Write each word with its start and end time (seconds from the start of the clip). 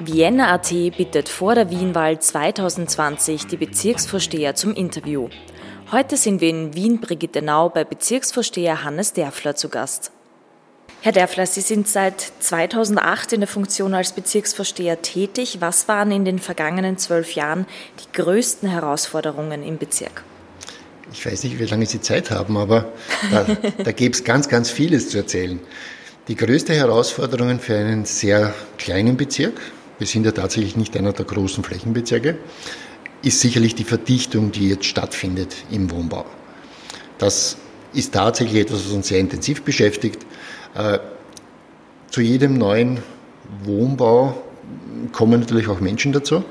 Vienna.at 0.00 0.70
bittet 0.96 1.28
vor 1.28 1.56
der 1.56 1.70
Wienwahl 1.70 2.20
2020 2.20 3.48
die 3.48 3.56
Bezirksvorsteher 3.56 4.54
zum 4.54 4.72
Interview. 4.74 5.28
Heute 5.90 6.16
sind 6.16 6.40
wir 6.40 6.50
in 6.50 6.72
Wien-Brigittenau 6.72 7.68
bei 7.70 7.82
Bezirksvorsteher 7.82 8.84
Hannes 8.84 9.12
Derfler 9.12 9.56
zu 9.56 9.68
Gast. 9.68 10.12
Herr 11.00 11.10
Derfler, 11.10 11.46
Sie 11.46 11.62
sind 11.62 11.88
seit 11.88 12.20
2008 12.38 13.32
in 13.32 13.40
der 13.40 13.48
Funktion 13.48 13.92
als 13.92 14.12
Bezirksvorsteher 14.12 15.02
tätig. 15.02 15.56
Was 15.60 15.88
waren 15.88 16.12
in 16.12 16.24
den 16.24 16.38
vergangenen 16.38 16.96
zwölf 16.96 17.32
Jahren 17.32 17.66
die 17.98 18.22
größten 18.22 18.68
Herausforderungen 18.68 19.64
im 19.64 19.78
Bezirk? 19.78 20.22
Ich 21.12 21.26
weiß 21.26 21.42
nicht, 21.42 21.58
wie 21.58 21.64
lange 21.64 21.86
Sie 21.86 22.00
Zeit 22.00 22.30
haben, 22.30 22.56
aber 22.56 22.92
da, 23.32 23.46
da 23.82 23.90
gäbe 23.90 24.14
es 24.14 24.22
ganz, 24.22 24.48
ganz 24.48 24.70
vieles 24.70 25.08
zu 25.08 25.18
erzählen. 25.18 25.58
Die 26.28 26.36
größte 26.36 26.74
Herausforderung 26.74 27.58
für 27.58 27.76
einen 27.76 28.04
sehr 28.04 28.54
kleinen 28.76 29.16
Bezirk, 29.16 29.58
wir 29.98 30.06
sind 30.06 30.24
ja 30.24 30.32
tatsächlich 30.32 30.76
nicht 30.76 30.96
einer 30.96 31.12
der 31.12 31.24
großen 31.24 31.64
Flächenbezirke, 31.64 32.38
ist 33.22 33.40
sicherlich 33.40 33.74
die 33.74 33.84
Verdichtung, 33.84 34.52
die 34.52 34.68
jetzt 34.68 34.84
stattfindet 34.84 35.56
im 35.70 35.90
Wohnbau. 35.90 36.24
Das 37.18 37.56
ist 37.92 38.14
tatsächlich 38.14 38.62
etwas, 38.62 38.84
was 38.84 38.92
uns 38.92 39.08
sehr 39.08 39.18
intensiv 39.18 39.62
beschäftigt. 39.62 40.24
Äh, 40.74 40.98
zu 42.10 42.20
jedem 42.20 42.56
neuen 42.58 43.02
Wohnbau 43.64 44.42
kommen 45.12 45.40
natürlich 45.40 45.68
auch 45.68 45.80
Menschen 45.80 46.12
dazu. 46.12 46.44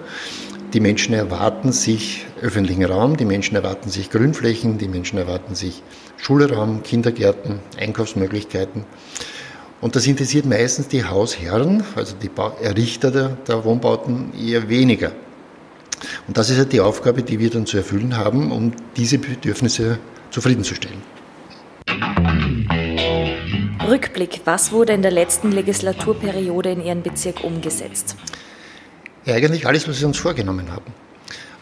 Die 0.73 0.81
Menschen 0.81 1.13
erwarten 1.13 1.71
sich 1.71 2.25
öffentlichen 2.41 2.83
Raum, 2.83 3.15
die 3.15 3.25
Menschen 3.25 3.55
erwarten 3.55 3.89
sich 3.89 4.09
Grünflächen, 4.09 4.77
die 4.77 4.89
Menschen 4.89 5.17
erwarten 5.17 5.55
sich 5.55 5.81
Schulraum, 6.17 6.83
Kindergärten, 6.83 7.59
Einkaufsmöglichkeiten. 7.79 8.83
Und 9.79 9.95
das 9.95 10.07
interessiert 10.07 10.45
meistens 10.45 10.87
die 10.87 11.03
Hausherren, 11.03 11.83
also 11.95 12.15
die 12.15 12.31
Errichter 12.63 13.11
der, 13.11 13.29
der 13.47 13.63
Wohnbauten, 13.63 14.33
eher 14.33 14.67
weniger. 14.69 15.11
Und 16.27 16.37
das 16.37 16.49
ist 16.49 16.57
ja 16.57 16.65
die 16.65 16.81
Aufgabe, 16.81 17.23
die 17.23 17.39
wir 17.39 17.49
dann 17.49 17.65
zu 17.65 17.77
erfüllen 17.77 18.17
haben, 18.17 18.51
um 18.51 18.73
diese 18.95 19.17
Bedürfnisse 19.17 19.99
zufriedenzustellen. 20.31 21.01
Rückblick, 23.87 24.41
was 24.45 24.71
wurde 24.71 24.93
in 24.93 25.01
der 25.01 25.11
letzten 25.11 25.51
Legislaturperiode 25.51 26.71
in 26.71 26.83
Ihrem 26.83 27.03
Bezirk 27.03 27.43
umgesetzt? 27.43 28.15
Ja, 29.25 29.35
eigentlich 29.35 29.65
alles, 29.65 29.87
was 29.87 29.99
wir 29.99 30.07
uns 30.07 30.17
vorgenommen 30.17 30.71
haben. 30.71 30.93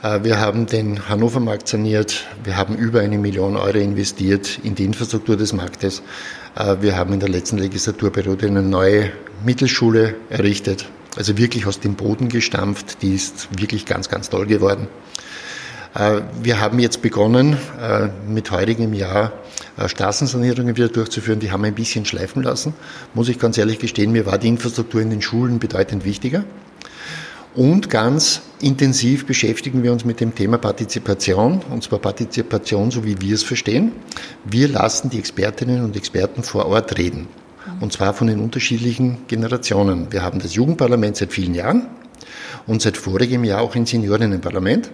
Äh, 0.06 0.24
wir 0.24 0.40
haben 0.40 0.68
den 0.68 1.10
Hannovermarkt 1.10 1.68
saniert, 1.68 2.26
wir 2.44 2.58
haben 2.58 2.76
über 2.76 3.00
eine 3.02 3.18
Million 3.18 3.58
Euro 3.58 3.78
investiert 3.78 4.60
in 4.64 4.76
die 4.76 4.86
Infrastruktur 4.86 5.36
des 5.36 5.52
Marktes. 5.54 6.04
Äh, 6.56 6.78
wir 6.82 6.96
haben 6.96 7.14
in 7.14 7.20
der 7.20 7.30
letzten 7.30 7.58
Legislaturperiode 7.58 8.46
eine 8.46 8.62
neue 8.62 9.12
Mittelschule 9.44 10.16
errichtet, 10.30 10.86
also 11.18 11.38
wirklich 11.38 11.66
aus 11.66 11.80
dem 11.80 11.96
Boden 11.96 12.30
gestampft. 12.30 13.02
Die 13.02 13.16
ist 13.16 13.50
wirklich 13.60 13.86
ganz, 13.86 14.08
ganz 14.08 14.30
toll 14.30 14.46
geworden. 14.46 14.88
Äh, 15.96 16.22
wir 16.44 16.60
haben 16.60 16.78
jetzt 16.80 17.02
begonnen, 17.02 17.58
mit 18.28 18.52
heutigem 18.52 18.94
Jahr 18.94 19.32
Straßensanierungen 19.88 20.78
wieder 20.78 20.90
durchzuführen. 20.90 21.40
Die 21.40 21.52
haben 21.52 21.62
wir 21.62 21.68
ein 21.68 21.76
bisschen 21.76 22.06
schleifen 22.06 22.44
lassen. 22.44 22.74
Muss 23.14 23.30
ich 23.30 23.40
ganz 23.40 23.58
ehrlich 23.58 23.80
gestehen, 23.80 24.12
mir 24.12 24.26
war 24.26 24.38
die 24.38 24.50
Infrastruktur 24.50 25.02
in 25.02 25.10
den 25.10 25.22
Schulen 25.22 25.60
bedeutend 25.60 26.06
wichtiger. 26.06 26.46
Und 27.56 27.90
ganz 27.90 28.42
intensiv 28.60 29.26
beschäftigen 29.26 29.82
wir 29.82 29.94
uns 29.94 30.04
mit 30.04 30.20
dem 30.20 30.36
Thema 30.36 30.58
Partizipation, 30.58 31.62
und 31.70 31.84
zwar 31.84 32.00
Partizipation, 32.00 32.92
so 32.92 33.06
wie 33.06 33.22
wir 33.22 33.34
es 33.34 33.44
verstehen. 33.44 33.94
Wir 34.44 34.68
lassen 34.68 35.10
die 35.10 35.20
Expertinnen 35.20 35.86
und 35.86 35.96
Experten 35.96 36.44
vor 36.44 36.66
Ort 36.66 36.98
reden. 36.98 37.30
Und 37.80 37.94
zwar 37.94 38.14
von 38.14 38.28
den 38.28 38.42
unterschiedlichen 38.42 39.20
Generationen. 39.28 40.12
Wir 40.12 40.22
haben 40.22 40.40
das 40.40 40.54
Jugendparlament 40.54 41.16
seit 41.16 41.32
vielen 41.32 41.56
Jahren 41.56 41.88
und 42.68 42.82
seit 42.82 42.98
vorigem 42.98 43.46
Jahr 43.46 43.62
auch 43.62 43.74
ein 43.76 43.86
Seniorinnenparlament, 43.86 44.92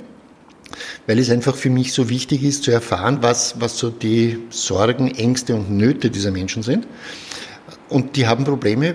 weil 1.08 1.18
es 1.18 1.32
einfach 1.32 1.56
für 1.56 1.72
mich 1.72 1.94
so 1.94 2.10
wichtig 2.10 2.44
ist 2.44 2.64
zu 2.64 2.70
erfahren, 2.70 3.20
was, 3.22 3.60
was 3.60 3.76
so 3.80 3.90
die 3.90 4.38
Sorgen, 4.52 5.10
Ängste 5.10 5.56
und 5.56 5.72
Nöte 5.72 6.12
dieser 6.12 6.30
Menschen 6.30 6.62
sind. 6.62 6.88
Und 7.90 8.16
die 8.16 8.28
haben 8.28 8.44
Probleme, 8.44 8.94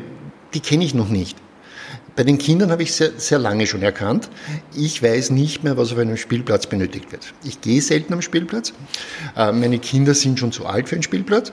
die 0.54 0.60
kenne 0.60 0.84
ich 0.84 0.94
noch 0.94 1.08
nicht. 1.08 1.36
Bei 2.16 2.24
den 2.24 2.38
Kindern 2.38 2.70
habe 2.70 2.82
ich 2.82 2.94
sehr, 2.94 3.10
sehr 3.18 3.38
lange 3.38 3.66
schon 3.66 3.82
erkannt, 3.82 4.30
ich 4.74 5.02
weiß 5.02 5.30
nicht 5.30 5.64
mehr, 5.64 5.76
was 5.76 5.92
auf 5.92 5.98
einem 5.98 6.16
Spielplatz 6.16 6.66
benötigt 6.66 7.12
wird. 7.12 7.34
Ich 7.44 7.60
gehe 7.60 7.82
selten 7.82 8.14
am 8.14 8.22
Spielplatz. 8.22 8.72
Äh, 9.36 9.52
meine 9.52 9.78
Kinder 9.78 10.14
sind 10.14 10.38
schon 10.38 10.50
zu 10.50 10.64
alt 10.64 10.88
für 10.88 10.94
einen 10.94 11.02
Spielplatz. 11.02 11.52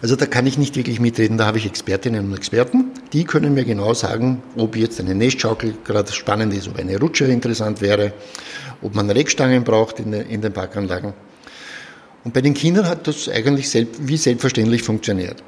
Also 0.00 0.16
da 0.16 0.24
kann 0.24 0.46
ich 0.46 0.56
nicht 0.56 0.76
wirklich 0.76 1.00
mitreden, 1.00 1.36
da 1.36 1.44
habe 1.44 1.58
ich 1.58 1.66
Expertinnen 1.66 2.26
und 2.26 2.36
Experten, 2.36 2.92
die 3.12 3.24
können 3.24 3.52
mir 3.52 3.64
genau 3.64 3.92
sagen, 3.94 4.42
ob 4.56 4.76
jetzt 4.76 5.00
eine 5.00 5.14
Nestschaukel 5.14 5.74
gerade 5.84 6.12
spannend 6.12 6.54
ist, 6.54 6.68
ob 6.68 6.78
eine 6.78 6.98
Rutsche 6.98 7.24
interessant 7.24 7.82
wäre, 7.82 8.12
ob 8.80 8.94
man 8.94 9.10
Reckstangen 9.10 9.64
braucht 9.64 9.98
in, 9.98 10.12
in 10.12 10.40
den 10.40 10.52
Parkanlagen. 10.52 11.12
Und 12.24 12.32
bei 12.32 12.40
den 12.40 12.54
Kindern 12.54 12.88
hat 12.88 13.06
das 13.06 13.28
eigentlich 13.28 13.86
wie 14.00 14.16
selbstverständlich 14.16 14.82
funktioniert. 14.82 15.42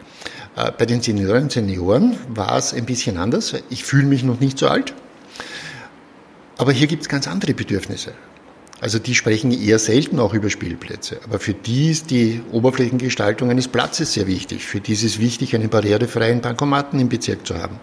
Äh, 0.56 0.72
bei 0.76 0.86
den 0.86 1.00
Seniorinnen 1.00 1.44
und 1.44 1.52
Senioren 1.52 2.16
war 2.28 2.56
es 2.56 2.74
ein 2.74 2.86
bisschen 2.86 3.16
anders. 3.16 3.54
Ich 3.70 3.84
fühle 3.84 4.06
mich 4.06 4.22
noch 4.22 4.40
nicht 4.40 4.58
so 4.58 4.68
alt. 4.68 4.94
Aber 6.58 6.72
hier 6.72 6.86
gibt 6.86 7.02
es 7.02 7.08
ganz 7.08 7.26
andere 7.26 7.54
Bedürfnisse. 7.54 8.12
Also 8.80 8.98
die 8.98 9.14
sprechen 9.14 9.52
eher 9.52 9.78
selten 9.78 10.18
auch 10.18 10.32
über 10.32 10.48
Spielplätze. 10.48 11.20
Aber 11.24 11.38
für 11.38 11.52
die 11.52 11.90
ist 11.90 12.10
die 12.10 12.42
Oberflächengestaltung 12.50 13.50
eines 13.50 13.68
Platzes 13.68 14.14
sehr 14.14 14.26
wichtig. 14.26 14.64
Für 14.64 14.80
die 14.80 14.92
ist 14.92 15.02
es 15.02 15.18
wichtig, 15.18 15.54
einen 15.54 15.68
barrierefreien 15.68 16.40
Bankomaten 16.40 16.98
im 16.98 17.10
Bezirk 17.10 17.46
zu 17.46 17.56
haben. 17.56 17.78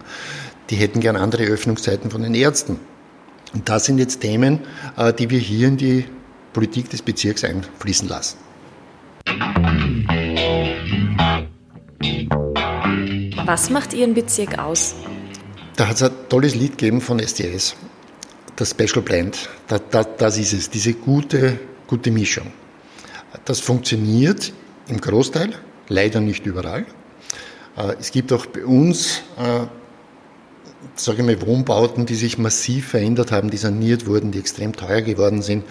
Die 0.70 0.76
hätten 0.76 1.00
gern 1.00 1.16
andere 1.16 1.44
Öffnungszeiten 1.44 2.10
von 2.10 2.22
den 2.22 2.34
Ärzten. 2.34 2.80
Und 3.54 3.68
das 3.68 3.84
sind 3.84 3.98
jetzt 3.98 4.20
Themen, 4.20 4.60
äh, 4.96 5.12
die 5.12 5.30
wir 5.30 5.38
hier 5.38 5.68
in 5.68 5.76
die 5.76 6.04
Politik 6.52 6.90
des 6.90 7.02
Bezirks 7.02 7.44
einfließen 7.44 8.08
lassen. 8.08 8.38
Was 13.48 13.70
macht 13.70 13.94
Ihren 13.94 14.12
Bezirk 14.12 14.58
aus? 14.58 14.94
Da 15.76 15.88
hat 15.88 15.96
es 15.96 16.02
ein 16.02 16.10
tolles 16.28 16.54
Lied 16.54 16.72
gegeben 16.72 17.00
von 17.00 17.18
STS, 17.18 17.76
das 18.56 18.72
Special 18.72 19.00
Blend. 19.00 19.48
Da, 19.68 19.78
da, 19.78 20.04
das 20.04 20.36
ist 20.36 20.52
es, 20.52 20.68
diese 20.68 20.92
gute, 20.92 21.58
gute 21.86 22.10
Mischung. 22.10 22.52
Das 23.46 23.60
funktioniert 23.60 24.52
im 24.88 25.00
Großteil, 25.00 25.54
leider 25.88 26.20
nicht 26.20 26.44
überall. 26.44 26.84
Äh, 27.78 27.94
es 27.98 28.10
gibt 28.10 28.34
auch 28.34 28.44
bei 28.44 28.66
uns, 28.66 29.22
äh, 29.38 29.64
sage 30.94 31.22
ich 31.22 31.24
mal, 31.24 31.40
Wohnbauten, 31.40 32.04
die 32.04 32.16
sich 32.16 32.36
massiv 32.36 32.88
verändert 32.88 33.32
haben, 33.32 33.48
die 33.48 33.56
saniert 33.56 34.04
wurden, 34.04 34.30
die 34.30 34.40
extrem 34.40 34.74
teuer 34.74 35.00
geworden 35.00 35.40
sind, 35.40 35.64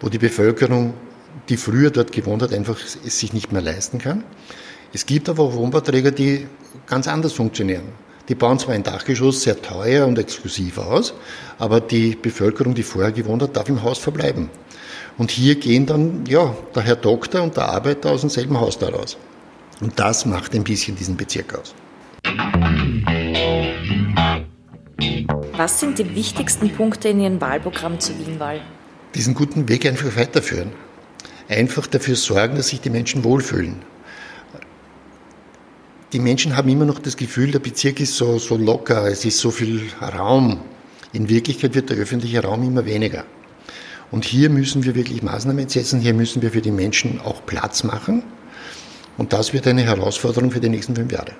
wo 0.00 0.08
die 0.10 0.18
Bevölkerung, 0.18 0.94
die 1.48 1.56
früher 1.56 1.90
dort 1.90 2.12
gewohnt 2.12 2.42
hat, 2.42 2.52
einfach 2.52 2.78
es 3.04 3.18
sich 3.18 3.32
nicht 3.32 3.50
mehr 3.50 3.62
leisten 3.62 3.98
kann. 3.98 4.22
Es 4.92 5.04
gibt 5.06 5.28
aber 5.28 5.42
auch 5.42 5.54
Wohnbauträger, 5.54 6.10
die 6.10 6.46
ganz 6.86 7.08
anders 7.08 7.32
funktionieren. 7.32 7.84
Die 8.28 8.34
bauen 8.34 8.58
zwar 8.58 8.74
ein 8.74 8.82
Dachgeschoss 8.82 9.42
sehr 9.42 9.60
teuer 9.60 10.06
und 10.06 10.18
exklusiv 10.18 10.78
aus, 10.78 11.14
aber 11.58 11.80
die 11.80 12.16
Bevölkerung, 12.16 12.74
die 12.74 12.82
vorher 12.82 13.12
gewohnt 13.12 13.42
hat, 13.42 13.56
darf 13.56 13.68
im 13.68 13.82
Haus 13.82 13.98
verbleiben. 13.98 14.50
Und 15.16 15.30
hier 15.30 15.54
gehen 15.54 15.86
dann, 15.86 16.26
ja, 16.26 16.54
der 16.74 16.82
Herr 16.82 16.96
Doktor 16.96 17.42
und 17.42 17.56
der 17.56 17.68
Arbeiter 17.68 18.10
aus 18.10 18.22
demselben 18.22 18.58
Haus 18.58 18.78
daraus. 18.78 19.16
Und 19.80 19.98
das 19.98 20.26
macht 20.26 20.54
ein 20.54 20.64
bisschen 20.64 20.96
diesen 20.96 21.16
Bezirk 21.16 21.54
aus. 21.54 21.74
Was 25.56 25.80
sind 25.80 25.98
die 25.98 26.14
wichtigsten 26.14 26.70
Punkte 26.70 27.08
in 27.08 27.20
Ihrem 27.20 27.40
Wahlprogramm 27.40 28.00
zur 28.00 28.18
Wienwahl? 28.18 28.60
Diesen 29.14 29.34
guten 29.34 29.68
Weg 29.68 29.86
einfach 29.86 30.16
weiterführen. 30.16 30.72
Einfach 31.48 31.86
dafür 31.86 32.16
sorgen, 32.16 32.56
dass 32.56 32.68
sich 32.68 32.80
die 32.80 32.90
Menschen 32.90 33.22
wohlfühlen 33.22 33.76
die 36.12 36.20
Menschen 36.20 36.56
haben 36.56 36.68
immer 36.68 36.84
noch 36.84 36.98
das 36.98 37.16
Gefühl, 37.16 37.50
der 37.50 37.58
Bezirk 37.58 38.00
ist 38.00 38.16
so, 38.16 38.38
so 38.38 38.56
locker, 38.56 39.06
es 39.08 39.24
ist 39.24 39.38
so 39.38 39.50
viel 39.50 39.82
Raum. 40.00 40.60
In 41.12 41.28
Wirklichkeit 41.28 41.74
wird 41.74 41.90
der 41.90 41.96
öffentliche 41.96 42.42
Raum 42.42 42.62
immer 42.62 42.84
weniger. 42.84 43.24
Und 44.10 44.24
hier 44.24 44.50
müssen 44.50 44.84
wir 44.84 44.94
wirklich 44.94 45.22
Maßnahmen 45.22 45.68
setzen, 45.68 46.00
hier 46.00 46.14
müssen 46.14 46.42
wir 46.42 46.52
für 46.52 46.60
die 46.60 46.70
Menschen 46.70 47.20
auch 47.20 47.44
Platz 47.44 47.82
machen. 47.82 48.22
Und 49.18 49.32
das 49.32 49.52
wird 49.52 49.66
eine 49.66 49.82
Herausforderung 49.82 50.50
für 50.50 50.60
die 50.60 50.68
nächsten 50.68 50.94
fünf 50.94 51.10
Jahre. 51.10 51.32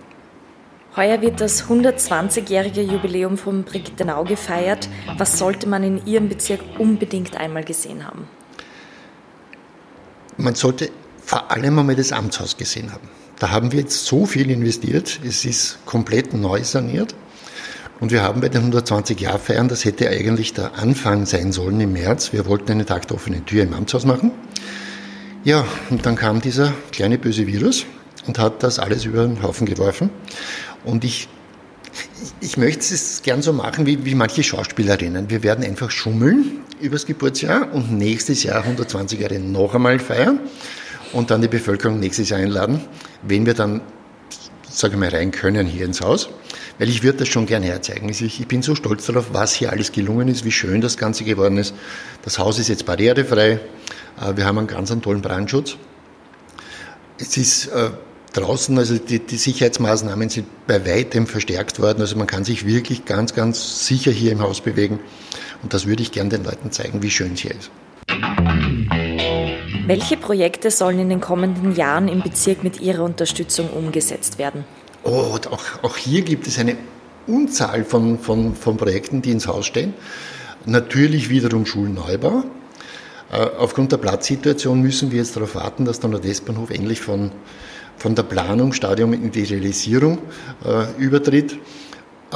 Heuer 0.97 1.21
wird 1.21 1.41
das 1.43 1.65
120-jährige 1.69 2.81
Jubiläum 2.81 3.37
von 3.37 3.65
Brigittenau 3.65 4.25
gefeiert. 4.25 4.89
Was 5.19 5.39
sollte 5.39 5.69
man 5.69 5.85
in 5.85 6.07
Ihrem 6.07 6.29
Bezirk 6.29 6.61
unbedingt 6.79 7.37
einmal 7.37 7.65
gesehen 7.65 8.07
haben? 8.07 8.27
Man 10.39 10.55
sollte 10.55 10.91
vor 11.23 11.51
allem 11.51 11.79
einmal 11.79 11.97
das 11.97 12.13
Amtshaus 12.13 12.57
gesehen 12.57 12.93
haben. 12.93 13.09
Da 13.39 13.51
haben 13.51 13.73
wir 13.73 13.81
jetzt 13.81 14.07
so 14.07 14.25
viel 14.25 14.51
investiert. 14.51 15.21
Es 15.27 15.45
ist 15.45 15.79
komplett 15.85 16.33
neu 16.33 16.65
saniert. 16.65 17.15
Und 18.01 18.11
wir 18.11 18.23
haben 18.23 18.41
bei 18.41 18.49
den 18.49 18.61
120 18.61 19.19
Jahr 19.21 19.39
feiern, 19.39 19.69
das 19.69 19.85
hätte 19.85 20.09
eigentlich 20.09 20.53
der 20.53 20.75
Anfang 20.75 21.25
sein 21.25 21.53
sollen 21.53 21.81
im 21.81 21.93
März. 21.93 22.33
Wir 22.33 22.47
wollten 22.47 22.73
eine 22.73 22.87
offenen 23.11 23.47
Tür 23.47 23.63
im 23.63 23.73
Amtshaus 23.73 24.05
machen. 24.05 24.33
Ja, 25.45 25.67
und 25.91 26.05
dann 26.05 26.17
kam 26.17 26.41
dieser 26.41 26.73
kleine 26.93 27.19
böse 27.19 27.47
Virus 27.47 27.87
und 28.27 28.39
hat 28.39 28.63
das 28.63 28.79
alles 28.79 29.05
über 29.05 29.23
den 29.23 29.43
Haufen 29.43 29.67
geworfen. 29.67 30.11
Und 30.85 31.05
ich, 31.05 31.29
ich 32.41 32.57
möchte 32.57 32.95
es 32.95 33.23
gern 33.23 33.41
so 33.43 33.53
machen 33.53 33.87
wie, 33.87 34.05
wie 34.05 34.15
manche 34.15 34.43
Schauspielerinnen. 34.43 35.31
Wir 35.31 35.43
werden 35.43 35.65
einfach 35.65 35.91
schummeln 35.91 36.61
übers 36.81 37.07
Geburtsjahr 37.07 37.73
und 37.73 37.93
nächstes 37.93 38.43
Jahr 38.43 38.63
120 38.63 39.21
Jahre 39.21 39.39
noch 39.39 39.75
einmal 39.75 39.99
feiern 39.99 40.41
und 41.17 41.31
dann 41.31 41.41
die 41.41 41.49
Bevölkerung 41.49 41.99
nächstes 41.99 42.29
Jahr 42.29 42.41
einladen, 42.41 42.81
wenn 43.23 43.47
wir 43.47 43.55
dann, 43.55 43.81
sage 44.69 44.95
ich 44.95 45.01
mal, 45.01 45.09
rein 45.09 45.31
können 45.31 45.67
hier 45.67 45.87
ins 45.87 46.03
Haus. 46.03 46.29
Weil 46.79 46.91
ich 46.91 47.03
würde 47.03 47.21
das 47.21 47.29
schon 47.29 47.47
gern 47.47 47.63
herzeigen. 47.63 48.09
Also 48.09 48.27
ich, 48.27 48.47
bin 48.47 48.61
so 48.61 48.75
stolz 48.75 49.07
darauf, 49.07 49.33
was 49.33 49.55
hier 49.55 49.73
alles 49.73 49.93
gelungen 49.93 50.29
ist, 50.29 50.45
wie 50.45 50.53
schön 50.53 50.83
das 50.83 50.99
Ganze 50.99 51.25
geworden 51.25 51.57
ist. 51.57 51.75
Das 52.23 52.39
Haus 52.39 52.59
ist 52.59 52.69
jetzt 52.69 52.85
barrierefrei. 52.85 53.53
Äh, 54.21 54.37
wir 54.37 54.45
haben 54.45 54.59
einen 54.59 54.67
ganz 54.67 54.95
tollen 55.01 55.23
Brandschutz. 55.23 55.77
Es 57.19 57.39
ist 57.39 57.69
äh, 57.69 57.89
draußen, 58.35 58.77
also 58.77 58.99
die, 58.99 59.21
die, 59.21 59.39
Sicherheitsmaßnahmen 59.39 60.29
sind 60.29 60.47
bei 60.67 60.85
weitem 60.85 61.27
verstärkt 61.27 61.81
worden. 61.81 62.03
Also 62.03 62.17
man 62.17 62.27
kann 62.27 62.45
sich 62.45 62.67
wirklich 62.67 63.07
ganz, 63.07 63.33
ganz 63.33 63.87
sicher 63.87 64.13
hier 64.13 64.33
im 64.33 64.43
Haus 64.43 64.61
bewegen. 64.61 65.01
Und 65.63 65.73
das 65.73 65.87
würde 65.87 66.03
ich 66.03 66.13
gern 66.13 66.29
den 66.29 66.45
Leuten 66.45 66.73
zeigen, 66.73 67.03
wie 67.03 67.11
schön 67.11 67.33
es 67.33 67.41
hier 67.41 67.53
ist. 67.53 67.71
Welche 69.87 70.17
Projekte 70.17 70.71
sollen 70.71 70.99
in 70.99 71.09
den 71.09 71.21
kommenden 71.21 71.77
Jahren 71.77 72.09
im 72.09 72.21
Bezirk 72.21 72.65
mit 72.65 72.81
Ihrer 72.81 73.05
Unterstützung 73.05 73.71
umgesetzt 73.71 74.39
werden? 74.39 74.65
Oh, 75.05 75.37
auch, 75.51 75.63
auch 75.83 75.97
hier 75.97 76.23
gibt 76.23 76.47
es 76.49 76.59
eine 76.59 76.77
Unzahl 77.29 77.85
von, 77.85 78.19
von, 78.19 78.55
von 78.57 78.77
Projekten, 78.77 79.23
die 79.23 79.31
ins 79.31 79.47
Haus 79.47 79.67
stehen. 79.67 79.95
Natürlich 80.65 81.31
wiederum 81.31 81.67
Schulneubau. 81.67 82.43
Äh, 83.31 83.47
aufgrund 83.59 83.93
der 83.93 83.99
Platzsituation 83.99 84.83
müssen 84.83 85.13
wir 85.13 85.19
jetzt 85.19 85.37
darauf 85.37 85.55
warten, 85.55 85.85
dass 85.85 86.01
der 86.01 86.11
Nordwestbahnhof 86.11 86.71
endlich 86.71 87.01
von 87.01 87.31
von 87.97 88.15
der 88.15 88.25
Planungsstadium 88.25 89.13
in 89.13 89.31
die 89.31 89.45
Realisierung 89.45 90.19
äh, 90.65 91.03
übertritt. 91.03 91.57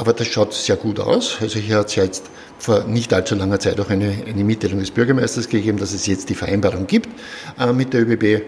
Aber 0.01 0.13
das 0.13 0.29
schaut 0.29 0.51
sehr 0.51 0.77
gut 0.77 0.99
aus. 0.99 1.37
Also 1.41 1.59
hier 1.59 1.75
hat 1.75 1.89
es 1.89 1.95
ja 1.95 2.03
jetzt 2.03 2.23
vor 2.57 2.85
nicht 2.85 3.13
allzu 3.13 3.35
langer 3.35 3.59
Zeit 3.59 3.79
auch 3.79 3.91
eine, 3.91 4.11
eine 4.27 4.43
Mitteilung 4.43 4.79
des 4.79 4.89
Bürgermeisters 4.89 5.47
gegeben, 5.47 5.77
dass 5.77 5.93
es 5.93 6.07
jetzt 6.07 6.29
die 6.29 6.33
Vereinbarung 6.33 6.87
gibt 6.87 7.07
äh, 7.59 7.71
mit 7.71 7.93
der 7.93 8.01
ÖBB. 8.01 8.41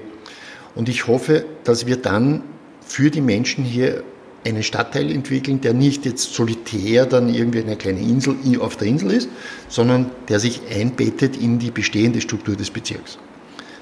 Und 0.74 0.90
ich 0.90 1.06
hoffe, 1.06 1.46
dass 1.64 1.86
wir 1.86 1.98
dann 1.98 2.42
für 2.84 3.12
die 3.12 3.22
Menschen 3.22 3.64
hier 3.64 4.04
einen 4.44 4.64
Stadtteil 4.64 5.12
entwickeln, 5.12 5.62
der 5.62 5.76
nicht 5.76 6.06
jetzt 6.06 6.34
solitär 6.34 7.06
dann 7.06 7.32
irgendwie 7.32 7.60
eine 7.60 7.76
kleine 7.76 8.00
Insel 8.00 8.36
auf 8.60 8.76
der 8.78 8.88
Insel 8.88 9.12
ist, 9.12 9.30
sondern 9.70 10.10
der 10.30 10.40
sich 10.40 10.60
einbettet 10.72 11.38
in 11.38 11.60
die 11.60 11.70
bestehende 11.70 12.20
Struktur 12.20 12.56
des 12.56 12.72
Bezirks. 12.72 13.20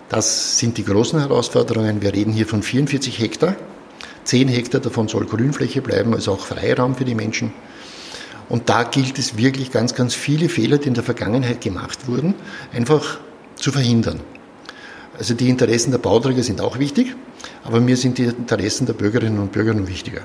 Das 0.10 0.60
sind 0.60 0.78
die 0.78 0.84
großen 0.84 1.22
Herausforderungen. 1.22 2.02
Wir 2.02 2.14
reden 2.14 2.34
hier 2.34 2.48
von 2.48 2.64
44 2.64 3.18
Hektar. 3.18 3.56
10 4.24 4.48
Hektar 4.48 4.82
davon 4.82 5.08
soll 5.08 5.26
Grünfläche 5.26 5.82
bleiben, 5.82 6.14
also 6.14 6.34
auch 6.34 6.46
Freiraum 6.46 6.96
für 6.96 7.06
die 7.06 7.16
Menschen. 7.16 7.54
Und 8.50 8.70
da 8.70 8.84
gilt 8.84 9.18
es 9.18 9.38
wirklich 9.38 9.72
ganz, 9.72 9.96
ganz 9.96 10.14
viele 10.14 10.50
Fehler, 10.50 10.78
die 10.78 10.90
in 10.90 10.94
der 10.94 11.04
Vergangenheit 11.04 11.62
gemacht 11.62 12.08
wurden, 12.08 12.34
einfach 12.74 13.20
zu 13.56 13.72
verhindern. 13.72 14.20
Also 15.18 15.34
die 15.34 15.50
Interessen 15.50 15.92
der 15.92 16.00
Bauträger 16.00 16.44
sind 16.44 16.62
auch 16.62 16.80
wichtig, 16.80 17.16
aber 17.64 17.80
mir 17.80 17.98
sind 17.98 18.18
die 18.18 18.26
Interessen 18.26 18.86
der 18.86 18.94
Bürgerinnen 18.94 19.40
und 19.40 19.52
Bürger 19.52 19.74
nun 19.74 19.88
wichtiger. 19.88 20.22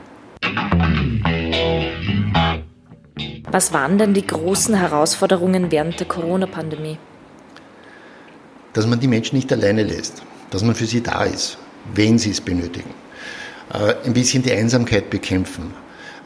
Was 3.50 3.72
waren 3.72 3.98
denn 3.98 4.12
die 4.14 4.26
großen 4.26 4.75
Herausforderungen 4.75 5.70
während 5.70 6.00
der 6.00 6.06
Corona-Pandemie? 6.06 6.98
dass 8.76 8.87
man 8.87 9.00
die 9.00 9.08
Menschen 9.08 9.37
nicht 9.37 9.50
alleine 9.50 9.84
lässt, 9.84 10.22
dass 10.50 10.62
man 10.62 10.75
für 10.75 10.84
sie 10.84 11.02
da 11.02 11.25
ist, 11.25 11.56
wenn 11.94 12.19
sie 12.19 12.31
es 12.31 12.43
benötigen. 12.43 12.90
Äh, 13.72 13.94
ein 14.04 14.12
bisschen 14.12 14.42
die 14.42 14.52
Einsamkeit 14.52 15.10
bekämpfen, 15.10 15.74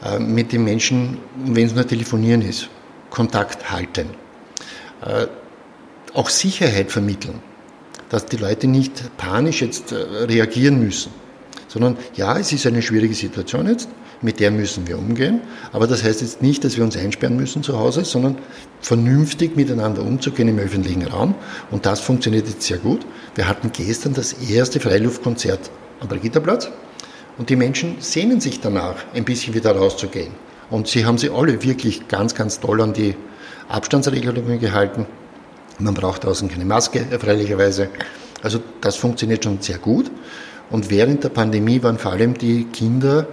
äh, 0.05 0.19
mit 0.19 0.51
den 0.51 0.63
Menschen, 0.63 1.17
wenn 1.43 1.65
es 1.65 1.73
nur 1.73 1.87
telefonieren 1.87 2.41
ist, 2.41 2.69
Kontakt 3.09 3.71
halten, 3.71 4.09
äh, 5.05 5.25
auch 6.13 6.29
Sicherheit 6.29 6.91
vermitteln, 6.91 7.41
dass 8.09 8.25
die 8.25 8.37
Leute 8.37 8.67
nicht 8.67 9.17
panisch 9.17 9.61
jetzt 9.61 9.93
reagieren 9.93 10.83
müssen, 10.83 11.11
sondern 11.67 11.97
ja, 12.15 12.37
es 12.37 12.51
ist 12.51 12.67
eine 12.67 12.81
schwierige 12.81 13.13
Situation 13.13 13.67
jetzt, 13.67 13.87
mit 14.21 14.41
der 14.41 14.51
müssen 14.51 14.85
wir 14.87 14.99
umgehen. 14.99 15.39
Aber 15.71 15.87
das 15.87 16.03
heißt 16.03 16.21
jetzt 16.21 16.41
nicht, 16.41 16.65
dass 16.65 16.75
wir 16.75 16.83
uns 16.83 16.97
einsperren 16.97 17.37
müssen 17.37 17.63
zu 17.63 17.79
Hause, 17.79 18.03
sondern 18.03 18.37
vernünftig 18.81 19.55
miteinander 19.55 20.03
umzugehen 20.03 20.49
im 20.49 20.59
öffentlichen 20.59 21.07
Raum. 21.07 21.33
Und 21.71 21.85
das 21.85 22.01
funktioniert 22.01 22.47
jetzt 22.47 22.63
sehr 22.63 22.77
gut. 22.77 23.05
Wir 23.35 23.47
hatten 23.47 23.71
gestern 23.71 24.13
das 24.13 24.33
erste 24.33 24.81
Freiluftkonzert 24.81 25.71
am 26.01 26.09
Brigitterplatz 26.09 26.69
und 27.41 27.49
die 27.49 27.55
Menschen 27.55 27.95
sehnen 28.01 28.39
sich 28.39 28.59
danach, 28.59 28.97
ein 29.15 29.25
bisschen 29.25 29.55
wieder 29.55 29.75
rauszugehen. 29.75 30.31
Und 30.69 30.87
sie 30.87 31.05
haben 31.05 31.17
sich 31.17 31.31
alle 31.31 31.63
wirklich 31.63 32.07
ganz, 32.07 32.35
ganz 32.35 32.59
toll 32.59 32.79
an 32.81 32.93
die 32.93 33.15
Abstandsregelungen 33.67 34.59
gehalten. 34.59 35.07
Man 35.79 35.95
braucht 35.95 36.23
draußen 36.23 36.49
keine 36.49 36.65
Maske, 36.65 37.03
erfreulicherweise. 37.09 37.89
Also 38.43 38.59
das 38.79 38.95
funktioniert 38.95 39.43
schon 39.43 39.59
sehr 39.59 39.79
gut. 39.79 40.11
Und 40.69 40.91
während 40.91 41.23
der 41.23 41.29
Pandemie 41.29 41.81
waren 41.81 41.97
vor 41.97 42.11
allem 42.11 42.37
die 42.37 42.65
Kinder 42.65 43.25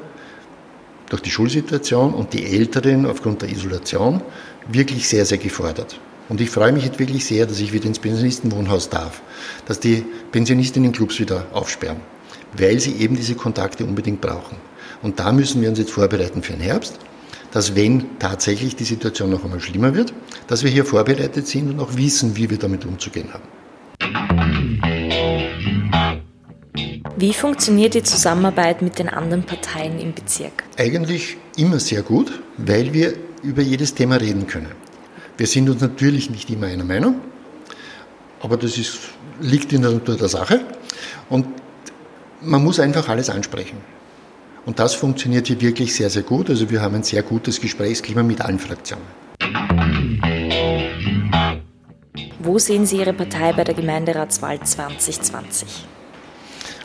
durch 1.11 1.20
die 1.20 1.31
Schulsituation 1.31 2.14
und 2.14 2.32
die 2.32 2.46
Älteren 2.46 3.04
aufgrund 3.04 3.43
der 3.43 3.50
Isolation 3.50 4.22
wirklich 4.69 5.06
sehr, 5.06 5.26
sehr 5.26 5.37
gefordert. 5.37 6.00
Und 6.31 6.40
ich 6.40 6.49
freue 6.49 6.72
mich 6.72 6.87
jetzt 6.87 6.99
wirklich 6.99 7.26
sehr, 7.26 7.44
dass 7.44 7.61
ich 7.61 7.75
wieder 7.75 7.84
ins 7.84 7.99
Pensionistenwohnhaus 7.99 8.88
darf, 8.88 9.20
dass 9.66 9.81
die 9.81 10.02
Pensionistinnenclubs 10.32 11.20
wieder 11.20 11.44
aufsperren, 11.52 12.00
weil 12.56 12.81
sie 12.81 12.97
eben 12.97 13.17
diese 13.17 13.35
Kontakte 13.35 13.85
unbedingt 13.85 14.21
brauchen. 14.21 14.56
Und 15.03 15.21
da 15.21 15.33
müssen 15.33 15.61
wir 15.62 15.69
uns 15.69 15.79
jetzt 15.79 15.91
vorbereiten 15.91 16.43
für 16.43 16.53
den 16.53 16.62
Herbst, 16.62 16.99
dass 17.50 17.75
wenn 17.75 18.19
tatsächlich 18.19 18.77
die 18.77 18.85
Situation 18.85 19.31
noch 19.31 19.45
einmal 19.45 19.61
schlimmer 19.61 19.95
wird, 19.95 20.12
dass 20.47 20.62
wir 20.65 20.71
hier 20.71 20.85
vorbereitet 20.85 21.47
sind 21.47 21.71
und 21.71 21.81
auch 21.81 21.97
wissen, 21.97 22.37
wie 22.37 22.50
wir 22.50 22.59
damit 22.59 22.85
umzugehen 22.85 23.29
haben. 23.33 23.45
Wie 27.17 27.33
funktioniert 27.33 27.95
die 27.95 28.03
Zusammenarbeit 28.03 28.81
mit 28.81 28.99
den 28.99 29.09
anderen 29.09 29.43
Parteien 29.43 29.99
im 29.99 30.15
Bezirk? 30.15 30.62
Eigentlich 30.77 31.37
immer 31.56 31.81
sehr 31.81 32.03
gut, 32.03 32.41
weil 32.59 32.93
wir 32.93 33.15
über 33.43 33.62
jedes 33.62 33.95
Thema 33.95 34.17
reden 34.17 34.47
können. 34.47 34.71
Wir 35.37 35.47
sind 35.47 35.69
uns 35.69 35.81
natürlich 35.81 36.31
nicht 36.31 36.50
immer 36.50 36.67
einer 36.67 36.85
Meinung, 36.85 37.21
aber 38.41 38.56
das 38.56 38.79
ist, 38.79 38.99
liegt 39.41 39.73
in 39.73 39.83
der 39.83 39.93
Natur 39.93 40.17
der 40.17 40.29
Sache. 40.29 40.61
Und 41.29 41.47
man 42.40 42.62
muss 42.62 42.81
einfach 42.81 43.08
alles 43.08 43.31
ansprechen. 43.31 43.79
Und 44.67 44.79
das 44.79 44.94
funktioniert 44.94 45.46
hier 45.46 45.61
wirklich 45.61 45.94
sehr, 45.94 46.11
sehr 46.11 46.23
gut. 46.23 46.50
Also 46.50 46.70
wir 46.70 46.82
haben 46.82 46.96
ein 46.96 47.02
sehr 47.02 47.23
gutes 47.23 47.61
Gesprächsklima 47.61 48.23
mit 48.23 48.40
allen 48.40 48.58
Fraktionen. 48.58 49.05
Wo 52.40 52.59
sehen 52.59 52.87
Sie 52.87 52.99
Ihre 52.99 53.12
Partei 53.12 53.52
bei 53.52 53.64
der 53.64 53.75
Gemeinderatswahl 53.75 54.61
2020? 54.61 55.87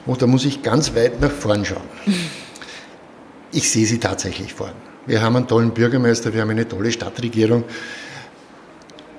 Und 0.05 0.21
da 0.21 0.27
muss 0.27 0.45
ich 0.45 0.61
ganz 0.61 0.95
weit 0.95 1.21
nach 1.21 1.31
vorn 1.31 1.63
schauen. 1.65 1.83
Ich 3.51 3.69
sehe 3.69 3.85
sie 3.85 3.99
tatsächlich 3.99 4.53
vorn. 4.53 4.73
Wir 5.05 5.21
haben 5.21 5.35
einen 5.35 5.47
tollen 5.47 5.71
Bürgermeister, 5.71 6.33
wir 6.33 6.41
haben 6.41 6.49
eine 6.49 6.67
tolle 6.67 6.91
Stadtregierung. 6.91 7.63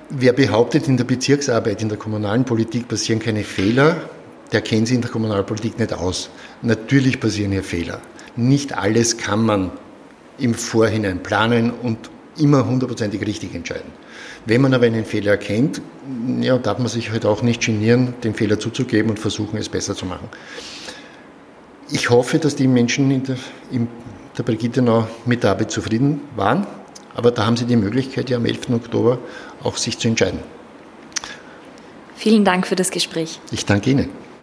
Wer 0.09 0.33
behauptet, 0.33 0.87
in 0.87 0.97
der 0.97 1.05
Bezirksarbeit, 1.05 1.81
in 1.81 1.89
der 1.89 1.97
kommunalen 1.97 2.45
Politik 2.45 2.87
passieren 2.87 3.19
keine 3.19 3.43
Fehler, 3.43 4.09
der 4.55 4.61
kennt 4.61 4.87
sich 4.87 4.95
in 4.95 5.01
der 5.01 5.11
Kommunalpolitik 5.11 5.77
nicht 5.79 5.91
aus. 5.91 6.29
Natürlich 6.61 7.19
passieren 7.19 7.51
hier 7.51 7.61
Fehler. 7.61 7.99
Nicht 8.37 8.77
alles 8.77 9.17
kann 9.17 9.45
man 9.45 9.71
im 10.37 10.53
Vorhinein 10.53 11.21
planen 11.21 11.71
und 11.71 12.09
immer 12.37 12.65
hundertprozentig 12.65 13.19
richtig 13.27 13.53
entscheiden. 13.53 13.91
Wenn 14.45 14.61
man 14.61 14.73
aber 14.73 14.85
einen 14.85 15.03
Fehler 15.03 15.31
erkennt, 15.31 15.81
ja, 16.39 16.57
darf 16.57 16.77
man 16.77 16.87
sich 16.87 17.11
halt 17.11 17.25
auch 17.25 17.41
nicht 17.41 17.65
genieren, 17.65 18.13
den 18.23 18.33
Fehler 18.33 18.57
zuzugeben 18.57 19.09
und 19.09 19.19
versuchen, 19.19 19.57
es 19.57 19.67
besser 19.67 19.93
zu 19.93 20.05
machen. 20.05 20.29
Ich 21.91 22.09
hoffe, 22.09 22.39
dass 22.39 22.55
die 22.55 22.67
Menschen 22.67 23.11
in 23.11 23.23
der, 23.23 23.35
in 23.71 23.89
der 24.37 24.43
Brigittenau 24.43 25.05
mit 25.25 25.43
der 25.43 25.51
Arbeit 25.51 25.69
zufrieden 25.69 26.21
waren, 26.37 26.65
aber 27.13 27.31
da 27.31 27.45
haben 27.45 27.57
sie 27.57 27.65
die 27.65 27.75
Möglichkeit, 27.75 28.29
ja 28.29 28.37
am 28.37 28.45
11. 28.45 28.69
Oktober 28.69 29.19
auch 29.63 29.75
sich 29.75 29.99
zu 29.99 30.07
entscheiden. 30.07 30.39
Vielen 32.15 32.45
Dank 32.45 32.65
für 32.65 32.77
das 32.77 32.89
Gespräch. 32.89 33.41
Ich 33.51 33.65
danke 33.65 33.89
Ihnen. 33.89 34.24